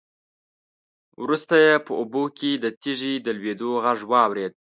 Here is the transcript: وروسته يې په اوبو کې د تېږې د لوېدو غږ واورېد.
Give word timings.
وروسته 1.23 1.53
يې 1.65 1.75
په 1.85 1.91
اوبو 1.99 2.23
کې 2.37 2.51
د 2.63 2.65
تېږې 2.81 3.13
د 3.25 3.27
لوېدو 3.37 3.71
غږ 3.83 3.99
واورېد. 4.11 4.53